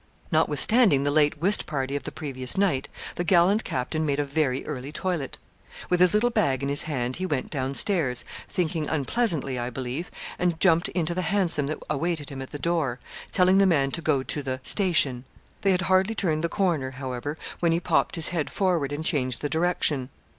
[0.31, 4.65] Notwithstanding the late whist party of the previous night, the gallant captain made a very
[4.65, 5.37] early toilet.
[5.91, 10.09] With his little bag in his hand, he went down stairs, thinking unpleasantly, I believe,
[10.39, 12.99] and jumped into the Hansom that awaited him at the door,
[13.31, 15.23] telling the man to go to the station.
[15.61, 19.41] They had hardly turned the corner, however, when he popped his head forward and changed
[19.41, 20.09] the direction.